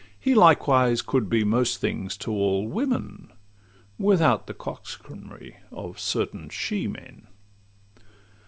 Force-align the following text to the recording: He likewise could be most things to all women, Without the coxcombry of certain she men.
He 0.19 0.33
likewise 0.33 1.03
could 1.03 1.29
be 1.29 1.43
most 1.43 1.77
things 1.79 2.17
to 2.17 2.31
all 2.31 2.67
women, 2.67 3.31
Without 3.99 4.47
the 4.47 4.53
coxcombry 4.55 5.57
of 5.71 5.99
certain 5.99 6.49
she 6.49 6.87
men. 6.87 7.27